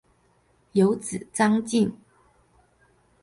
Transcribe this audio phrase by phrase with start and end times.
[0.71, 1.93] 有子张缙。